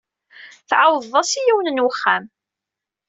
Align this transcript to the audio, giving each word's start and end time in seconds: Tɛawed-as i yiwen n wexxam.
Tɛawed-as 0.69 1.31
i 1.39 1.41
yiwen 1.45 1.67
n 1.75 1.83
wexxam. 1.85 2.23